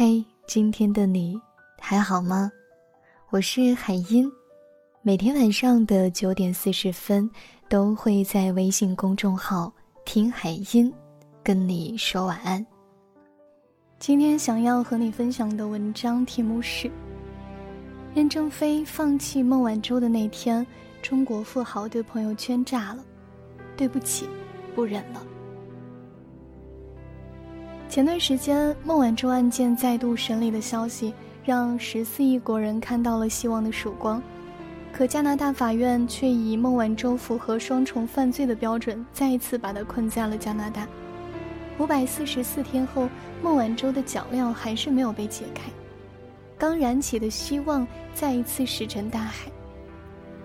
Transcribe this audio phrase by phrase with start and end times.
[0.00, 1.36] 嘿，今天的你
[1.80, 2.52] 还好吗？
[3.30, 4.30] 我是海音，
[5.02, 7.28] 每天晚上的九点四十分
[7.68, 9.72] 都会在微信公众号
[10.06, 10.94] “听海音”
[11.42, 12.64] 跟你说晚安。
[13.98, 16.88] 今天想要和你分享的文章题目是：
[18.14, 20.64] 任正非放弃孟晚舟的那天，
[21.02, 23.04] 中国富豪的朋友圈炸了，
[23.76, 24.28] 对不起，
[24.76, 25.26] 不忍了。
[27.98, 31.12] 前段时间，孟晚舟案件再度审理的消息，
[31.44, 34.22] 让十四亿国人看到了希望的曙光。
[34.92, 40.86] 可加拿大法院却以孟晚舟符合双重犯罪的标准，再一次把她困在了加拿大。
[41.76, 43.08] 五百四十四天后，
[43.42, 45.62] 孟晚舟的脚镣还是没有被解开，
[46.56, 49.50] 刚燃起的希望再一次石沉大海。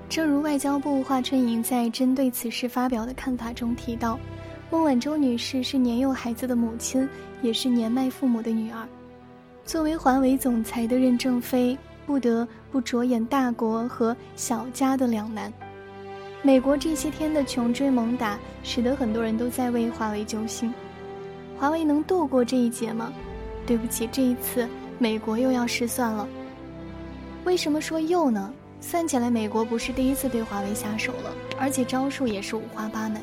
[0.09, 4.19] 正如外交部华春莹在针对此事发表的看法中提到。
[4.71, 7.07] 孟晚舟女士是年幼孩子的母亲，
[7.43, 8.87] 也是年迈父母的女儿。
[9.63, 15.53] 作为华为总裁的任正非，不得不着眼大国和小家的两难。
[16.41, 20.73] 美国这些天的穷追猛打，使得很多人都在为华为揪心。
[21.59, 23.13] 华为能度过这一劫吗？
[23.65, 26.27] 对不起，这一次美国又要失算了。
[27.45, 28.53] 为什么说又呢？
[28.81, 33.21] 算起来，美国不是第一次对华为下手了，而且招数也是五花八门。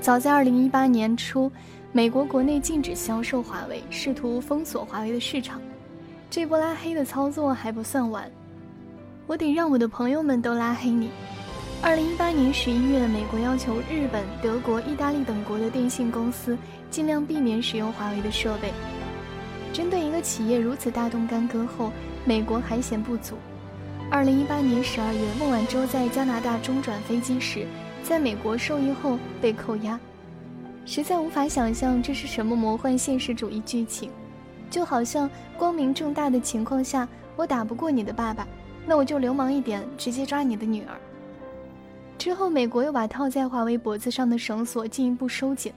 [0.00, 1.48] 早在二零一八年初，
[1.94, 5.60] 美国国内禁止销售华为，试图封锁华为的市场。
[6.30, 8.30] 这波拉黑的操作还不算完，
[9.26, 11.10] 我得让我的朋友们都拉黑你。
[11.82, 16.56] 二零一八年十一月，美国要求日本、德国、意大利等国的电信公司
[16.90, 18.72] 尽量避免使用华为的设备。
[19.70, 21.92] 针对一个企业如此大动干戈后，
[22.24, 23.36] 美国还嫌不足。
[24.10, 27.66] 二零一八年十二月，孟晚舟在加拿大中转飞机时。
[28.02, 29.98] 在美国受益后被扣押，
[30.84, 34.10] 实在无法想象这是什么魔幻现实主义剧情，
[34.68, 38.46] 就好像光明正大的情况下，我打不过你的爸爸，
[38.86, 41.00] 那我就流氓一点，直接抓你的女儿。
[42.18, 45.72] 之后，美国又把套在华为脖子上的绳索进一步收紧。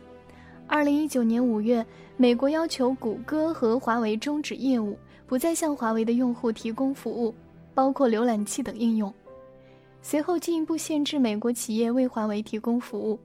[0.68, 1.86] 二零一九年五月，
[2.18, 4.98] 美国要求谷歌和华为终止业务，
[5.28, 7.34] 不再向华为的用户提供服务，
[7.74, 9.14] 包括浏览器等应用。
[10.02, 13.20] 随后进一步限制美国企业为华为提供服务。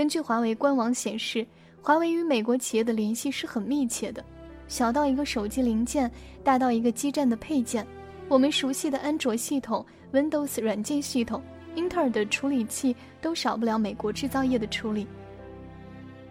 [0.00, 1.46] 根据华为官网显示，
[1.82, 4.24] 华为与美国企业的联系是很密切的，
[4.66, 6.10] 小到一个手机零件，
[6.42, 7.86] 大到一个基站的配件。
[8.26, 11.42] 我们熟悉的安卓系统、Windows 软件系统、
[11.74, 15.06] 英特尔的处理器都少不了美国制造业的处理。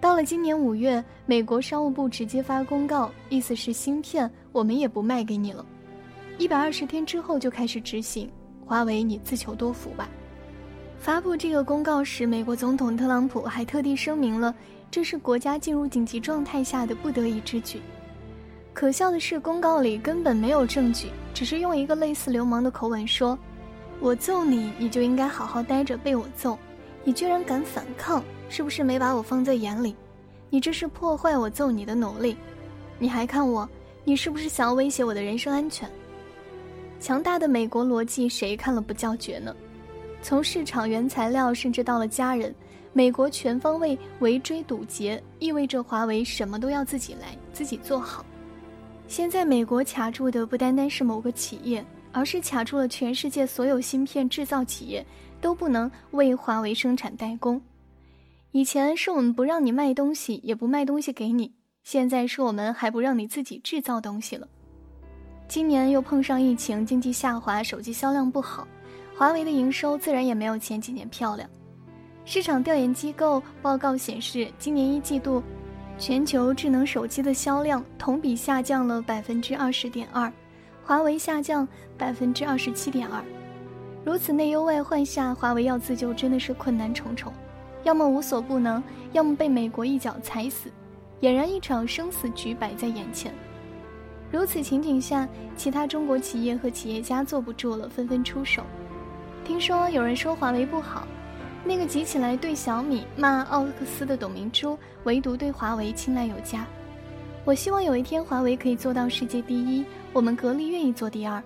[0.01, 5.63] 到了今年五月，美国商务部直接发公告，意思是芯片我们也不卖给你了。
[6.39, 8.27] 一百二十天之后就开始执行。
[8.65, 10.09] 华为，你自求多福吧。
[10.99, 14.53] 发布这个公告时，美国总统特朗普还特地声明了，
[14.91, 17.81] 这是国家进入紧急状态下的不得已之举。
[18.73, 23.37] 可笑的是，公告里根本没有证据，只是用一个类似流氓的口吻说
[24.01, 26.57] ：“我揍你，你就应该好好待着被我揍。
[27.05, 29.95] 你居然敢反抗，是不是没把我放在眼里？
[30.49, 32.35] 你这是破坏我揍你的努力。
[32.99, 33.67] 你还看我？
[34.03, 35.89] 你是不是想要威胁我的人身安全？”
[36.99, 39.55] 强大的美国逻辑，谁看了不叫绝呢？
[40.21, 42.53] 从市场、原材料，甚至到了家人，
[42.93, 48.25] 美国全方位围追堵截，意味着华为什么都要自己来，自己做好。
[49.07, 55.05] 现在美国卡住的不单单是某个企业，而是卡住了全世界所有芯片制造企业，
[55.41, 57.59] 都不能为华为生产代工。
[58.51, 61.53] 以前是我们不让你卖东西，也不卖东西给你，
[61.83, 64.47] 现在是我们还不让你自己制造东西了。
[65.47, 68.67] 今年又碰上疫情，经济下滑，手机销量不好，
[69.19, 71.49] 华为的营收自然也没有前几年漂亮。
[72.23, 75.43] 市场调研机构报告显示，今年一季度，
[75.97, 80.31] 全球智能手机的销量同比下降了百分之二十点二，
[80.85, 83.21] 华为下降百分之二十七点二。
[84.05, 87.33] 如此内忧外患下，华为要自救真的是困难重重，
[87.83, 88.81] 要么无所不能，
[89.11, 90.71] 要么被美国一脚踩死，
[91.19, 93.33] 俨然一场生死局摆在眼前。
[94.31, 95.27] 如此情景下，
[95.57, 98.63] 其他中国企业和企业家坐不住了，纷纷出手。
[99.45, 101.07] 听说有人说华为不好，
[101.65, 106.65] 那个急起来对小米骂奥克斯的董明珠，唯独对华为青睐有加。
[107.45, 109.83] 我希望有一天华为可以做到世界第一，
[110.13, 111.41] 我们格力愿意做第二。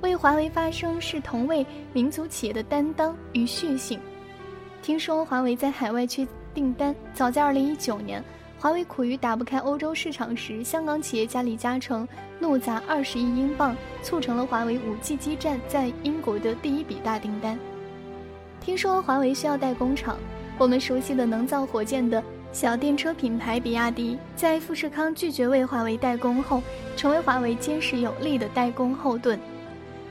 [0.00, 4.00] 为华为发声是同为民族企业的担当与血性。
[4.82, 8.24] 听说华为在海外缺订单，早在2019年。
[8.60, 12.06] 华为苦于打不开欧洲市场时，香港企业家李嘉诚
[12.38, 17.58] 怒砸二十亿英镑，促成了华为五 G 基站在英国的第一笔大订单。
[18.60, 20.18] 听说华为需要代工厂，
[20.58, 22.22] 我们熟悉的能造火箭的
[22.52, 26.62] 小电车品牌比亚迪在富士康拒绝为华为代工后，
[26.98, 29.40] 成为华为坚实有力的代工后盾。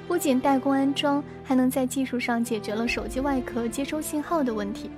[0.08, 4.90] 不仅代工安装，还能在技术上解决了手机外壳接收信号的问题。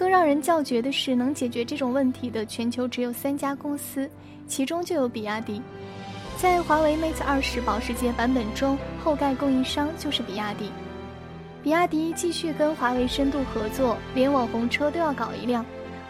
[0.00, 4.08] 更让人叫绝的是，能解决这种问题的全球只有三家公司，
[4.46, 5.60] 其中就有比亚迪。
[6.38, 10.70] 在华为 Mate 20保时捷版本中，后盖供应商就是比亚迪。
[11.62, 15.62] 比亚迪继续跟华为深度合作，连网红车都要搞一辆。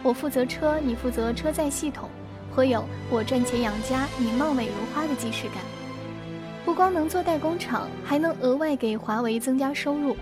[0.03, 2.07] 我负责车，你负责车载系统，
[2.55, 5.57] 颇有我赚钱养家，你貌美如花的既视感。
[6.63, 10.15] 不光能做代工厂，还能额外给华为增加收入。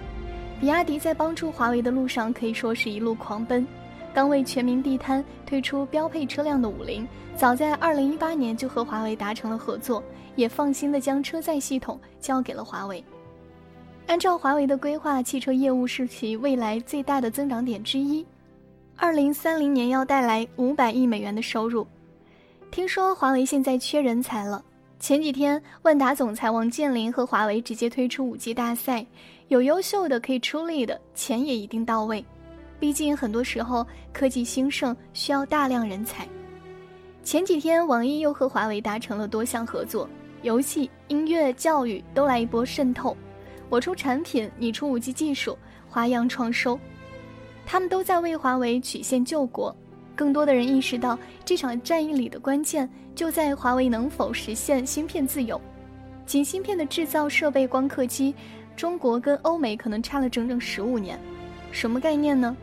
[0.59, 3.65] 比亚迪在帮助华为的路上可以说是一路狂奔。
[4.13, 10.03] 刚为全民地摊推出标配车辆的五菱，早在2018年就和华为达成了合作，
[10.35, 13.01] 也放心的将车载系统交给了华为。
[14.07, 18.25] 按照华为的规划，汽车业务是其未来最大的增长点之一。
[18.97, 21.87] 二零三零年要带来五百亿美元的收入。
[22.71, 24.61] 听说华为现在缺人才了。
[24.99, 29.05] 前几天，万达总裁王健林和华为直接推出五 G 大赛，
[29.47, 32.23] 有优秀的可以出力的，钱也一定到位。
[32.81, 36.27] 毕竟很多时候科技兴盛需要大量人才。
[37.23, 40.07] 前几天，网易又和华为达成了多项合作，
[40.41, 43.15] 游戏、音乐、教育都来一波渗透。
[43.69, 45.57] 我出产品，你出五 G 技术，
[45.87, 46.77] 花样创收。
[47.65, 49.73] 他们都在为华为曲线救国，
[50.19, 55.59] 更多的人意识到这场战役里的关键就在华为能否实现芯片自由。
[56.25, 58.35] 仅芯片的制造设备光刻机，
[58.75, 61.17] 中国跟欧美可能差了整整十五年。
[61.71, 62.53] 什么概念呢？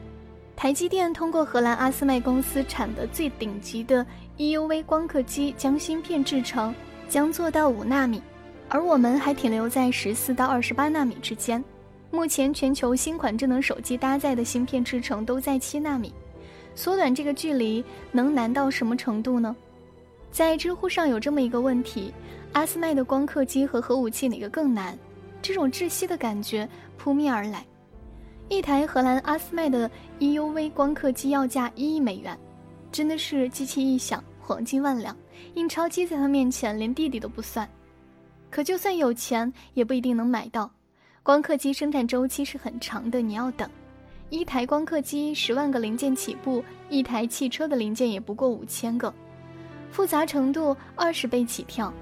[0.55, 4.05] 台积电通过荷兰阿斯麦公司产的最顶级的
[4.37, 6.75] EUV 光刻机将芯片制成，
[7.08, 8.20] 将做到五纳米，
[8.69, 11.64] 而我们还停留在十四到二十八纳米之间。
[12.11, 16.12] 目前全球新款智能手机搭载的芯片制程都在七纳米，
[16.76, 19.56] 缩短这个距离能难到什么程度呢？
[20.31, 22.12] 在知乎上有这么一个问题：
[22.52, 24.96] 阿斯麦的光刻机和核武器哪个更难？
[25.40, 26.69] 这种窒息的感觉
[26.99, 27.64] 扑面而来。
[28.49, 29.90] 一台荷兰阿斯麦的
[30.20, 32.38] EUV 光刻机要价一亿美元，
[32.93, 35.17] 真的是机器一响，黄金万两。
[35.55, 37.69] 印钞机在他面前连弟弟都不算。
[38.50, 40.70] 可就算有钱，也不一定能买到。
[41.22, 43.69] 光刻机生产周期是很长的，你要等。
[44.28, 49.12] 一台光刻机十万个零件起步，一台汽车的零件也不过五千个，
[49.93, 51.93] 复杂程度二十倍起跳。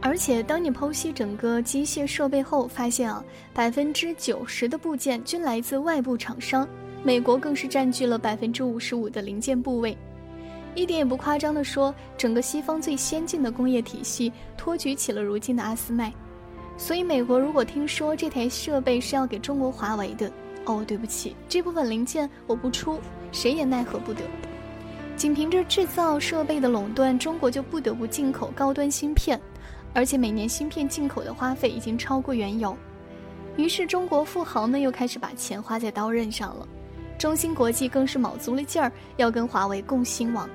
[0.00, 3.22] 而且当你剖析整个机械设备后，发现啊，
[3.52, 6.66] 百分之九十的部件均来自外部厂商，
[7.02, 9.94] 美国更是占据了百分之五十五的零件部位。
[10.74, 16.10] 一点也不夸张地说，整个西方最先进的工业体系托举起了如今的阿斯麦。
[16.78, 20.32] 所以，美国如果听说这台设备是要给中国华为的，
[20.68, 23.00] 哦，对不起，这部分零件我不出，
[23.32, 24.20] 谁也奈何不得。
[25.16, 29.40] 仅凭着制造设备的垄断，中国就不得不进口高端芯片，
[29.94, 32.76] 而且每年芯片进口的花费已经超过原油。
[33.56, 36.68] 于是，中国富豪们又开始把钱花在刀刃上了。
[37.18, 40.48] 中芯国际更是卯足了劲儿要跟华为共兴网。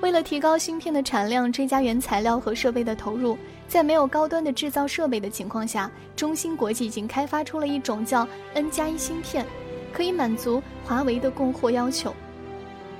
[0.00, 3.36] 为了提高芯片的产量，追加原材料和设备的投入。
[3.66, 9.44] 在没有高端的制造设备的情况下，中芯国际已经开发出了一种叫 N 加一芯片，
[9.92, 12.14] 可以满足华为的供货要求。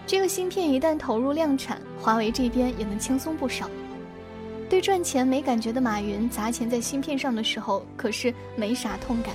[0.07, 3.71] 这个芯片一旦投入量产，华为这边也能轻松不少。
[4.69, 9.35] 对赚钱没感觉的马云砸钱在芯片上的时候，可是没啥痛感。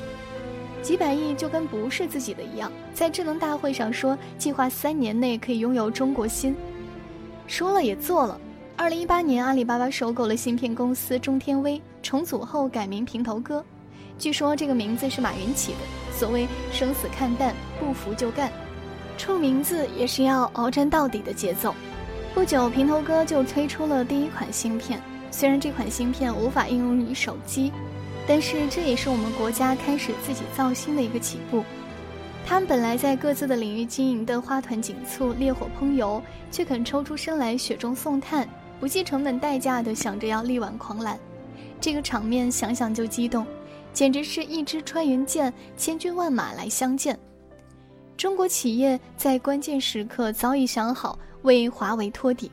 [0.83, 6.55] 几百亿就跟不是自己的一样，在智能大会上说计划三年内可以拥有中国芯，
[7.47, 8.39] 说了也做了。
[8.75, 13.63] 二零一八年，阿里巴巴收购了芯片公司中天微，重组后改名平头哥。
[14.17, 15.79] 据说这个名字是马云起的。
[16.12, 18.51] 所谓生死看淡，不服就干，
[19.17, 21.73] 出名字也是要鏖战到底的节奏。
[22.33, 25.01] 不久，平头哥就推出了第一款芯片。
[25.29, 27.71] 虽然这款芯片无法应用于手机，
[28.27, 31.63] 但是这也是我们国家开始自己造芯的一个起步。
[32.45, 36.21] 他们本来在各自的领域经营的花团锦簇、烈火烹油，
[36.51, 38.47] 却肯抽出身来雪中送炭。
[38.79, 41.17] 不计成本代价的想着要力挽狂澜，
[41.79, 43.47] 这个场面想想就激动，
[43.93, 47.17] 简直是一支穿云箭，千军万马来相见。
[48.17, 52.51] 中国企业在关键时刻早已想好为华为托底。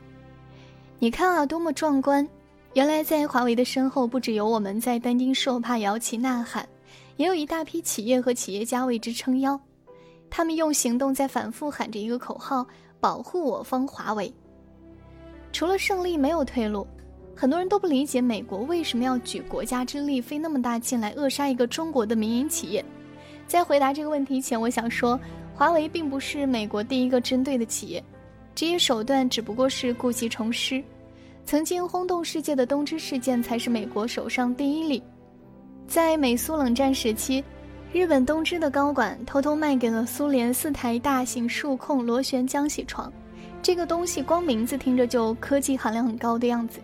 [0.99, 2.25] 你看啊，多么壮观！
[2.73, 6.65] 原来在华为的身后，不只有我们在担惊受怕、摇旗呐喊，
[7.17, 9.59] 也有一大批企业和企业家为之撑腰。
[10.31, 12.65] 他们用行动在反复喊着一个口号：
[13.01, 14.33] 保护我方华为。
[15.51, 16.87] 除了胜利没有退路，
[17.35, 22.83] 很多人都不理解美国为什么要举国家之力费那么大劲来扼杀一个中国的民营企业。
[23.45, 25.19] 在回答这个问题前，我想说，
[25.53, 28.01] 华为并不是美国第一个针对的企业。
[28.55, 30.81] 这些手段只不过是故技重施。
[31.43, 35.03] 曾经轰动世界的东芝事件才是美国手上第一例。
[35.87, 37.43] 在美苏冷战时期，
[37.93, 43.11] 日本东芝的高管偷偷卖给了苏联四台大型数控螺旋桨铣床。
[43.61, 46.79] 这个东西光名字听着就科技含量很高的样子。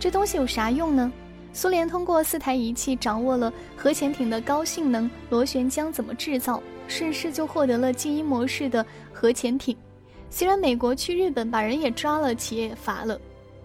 [0.00, 1.12] 这东西有啥用呢？
[1.52, 9.76] 苏联通过四台仪器掌握了核潜艇的高性能螺旋桨怎么制造，顺势就获得了静音模式的核潜艇。
[10.28, 13.18] 虽然美国去日本把人也抓了，企业也罚了，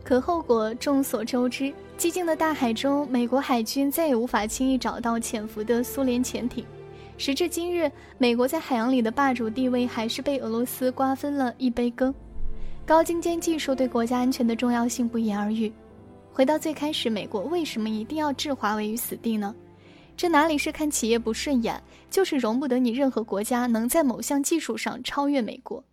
[0.04, 1.74] 可后果众所周知。
[2.02, 6.66] 寂静的大海中，美国海军再也无法轻易找到潜伏的苏联潜艇。
[7.16, 12.12] 时至今日，美国在海洋里的霸主地位还是被俄罗斯瓜分了一杯羹。
[12.88, 15.72] 高精尖技术对国家安全的重要性不言而喻。
[16.34, 19.54] 回到最开始，美国为什么一定要置华为于死地呢？
[20.18, 21.80] 这哪里是看企业不顺眼，
[22.10, 25.84] 就是容不得你任何国家能在某项技术上超越美国。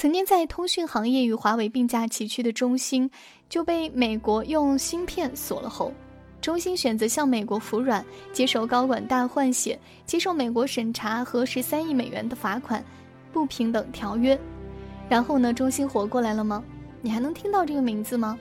[0.00, 3.10] 曾经在通讯行业与华为并驾齐驱的中兴，
[3.50, 5.92] 就被美国用芯片锁了喉。
[6.40, 8.02] 中兴选择向美国服软，
[8.32, 12.82] 接受高管大换血，接受美国审查和十三亿美元的罚款，
[13.30, 14.40] 不平等条约。
[15.06, 15.52] 然后呢？
[15.52, 16.64] 中兴活过来了吗？
[17.02, 18.38] 你还能听到这个名字吗？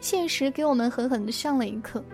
[0.00, 2.04] 现实给我们狠狠地上了一课。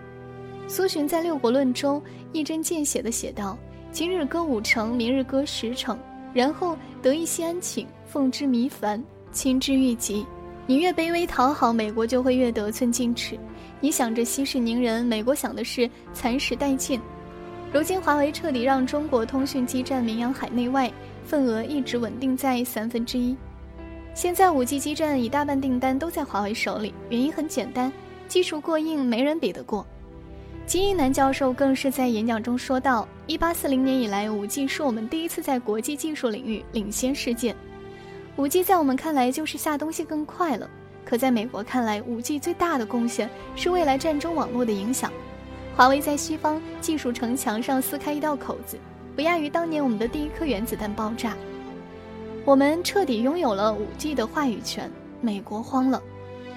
[0.67, 1.99] 苏洵在《六国论》中
[2.33, 3.57] 一针见血地写道
[3.91, 5.97] ：“今日割五城，明日割十城，
[6.35, 10.25] 然后得一西安寝，奉之弥繁，亲之愈急。
[10.67, 13.37] 你越卑微讨好，美国就会越得寸进尺。
[13.79, 16.99] 你想着息事宁人，美国想的是蚕食殆尽。
[17.73, 20.91] 如今华为彻底让中国通讯基站名扬海内外，
[21.25, 23.35] 份额一直稳定在三分之一。”
[24.15, 27.91] 现在五 G 基站一大半订单都在华为手里，原因很简单，
[28.29, 29.85] 技术过硬，没人比得过。
[30.65, 37.53] 金一南教授更是在演讲中说道：“一八四零年以来，五 G 是我们第一次在国际技术领域领先世界。
[38.37, 40.69] 五 G 在我们看来就是下东西更快了，
[41.05, 45.09] 可在美国看来，五 G 最大的贡献是未来战争网络的影响。
[45.73, 48.77] 华为在西方技术城墙上撕开一道口子，
[49.15, 51.33] 不亚于当年我们的第一颗原子弹爆炸。”
[52.43, 56.01] 我们彻底拥有了五 G 的话语权，美国慌了，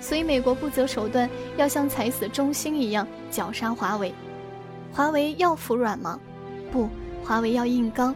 [0.01, 4.13] 所以美国不择手段，要像踩死中兴一样绞杀华为。
[4.93, 6.19] 华为要服软吗？
[6.73, 6.89] 不，
[7.23, 8.13] 华为要硬刚。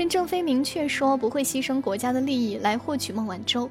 [0.00, 3.68] 任正非明确说不会牺牲国家的利益来获取孟晚舟。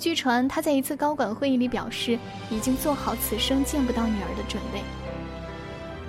[0.00, 2.18] 据传他在一次高管会议里表示，
[2.50, 4.80] 已经做好此生见不到女儿的准备。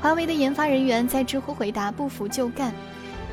[0.02, 2.74] 华为的研发人员在知乎回答：不服就干。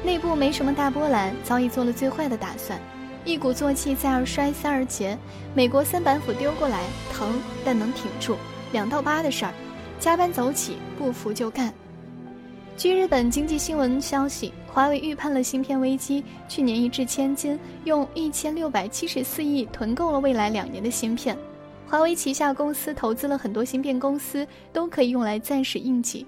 [0.04, 2.78] 内部没什么大波澜，早已做了最坏的打算。
[3.25, 5.16] 一鼓作气，再而衰，三而竭。
[5.54, 8.37] 美国三板斧丢过来，疼但能挺住。
[8.73, 9.54] 两到八的事儿，
[9.99, 11.73] 加班走起，不服就干。
[12.75, 21.37] 据日本经济新闻消息，华为预判了芯片危机，去年一掷千金，用一千六百七十四亿囤够了未来两年的芯片。
[21.87, 26.26] 华为旗下公司投资了很多芯片公司，都可以用来暂时应急。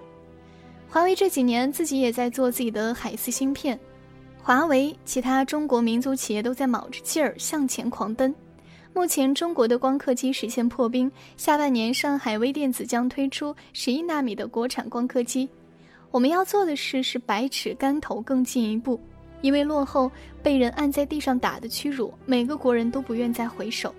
[0.89, 3.79] 华为这几年自己也在做自己的海思芯片。
[4.41, 8.33] 华为，其他中国民族企业都在卯着劲儿向前狂奔。
[8.93, 15.49] 目前，中国的光刻机实现破冰，下半年上海微电子将推出十一纳米的国产光刻机。
[16.15, 19.01] 我们要做的事是百尺竿头更进一步，
[19.41, 20.09] 因为落后
[20.45, 23.93] 被人按在地上打的屈辱，每个国人都不愿再回首。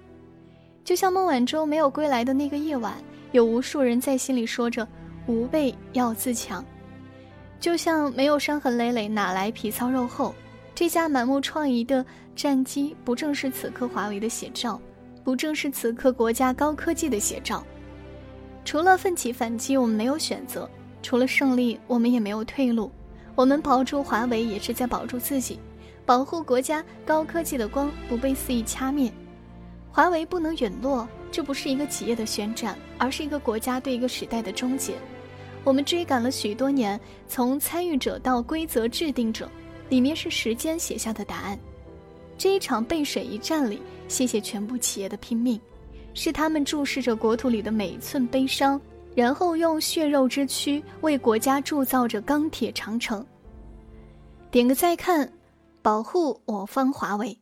[0.86, 2.94] 就像孟晚舟没有归来的那个夜晚，
[3.34, 4.88] 有无数人在心里说着
[5.28, 6.64] “吾辈要自强”。
[7.60, 10.34] 就像没有伤痕累累，哪来皮糙肉厚？
[10.74, 14.80] 这架满目疮痍的战机，不正是此刻华为的写照？
[15.22, 17.62] 不正是此刻国家高科技的写照？
[18.64, 20.66] 除了奋起反击，我们没有选择；
[21.06, 22.92] 除了胜利，我们也没有退路。
[23.36, 25.60] 我们保住华为，也是在保住自己，
[26.04, 29.14] 保护国家高科技的光不被肆意掐灭。
[29.92, 34.96] 华为不能陨落，这不是一个企业的宣战，而是一个国家对一个时代的终结。
[35.64, 39.48] 我们追赶了许多年，从参与者到规则制定者，
[39.90, 41.56] 里面是时间写下的答案。
[42.36, 45.62] 这一场背水一战里，谢谢全部企业的拼命，
[46.16, 48.82] 是他们注视着国土里的每一寸悲伤，
[49.16, 53.26] 然后用血肉之躯为国家铸造着钢铁长城。
[54.52, 55.32] 点个再看，
[55.82, 57.36] 保护我方华为。